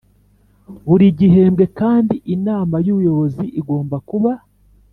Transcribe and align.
Buri 0.87 1.05
gihembwe 1.19 1.65
kandi 1.79 2.15
Inama 2.35 2.75
y’Ubuyobozi 2.85 3.43
igomba 3.59 3.95
kuba 4.09 4.31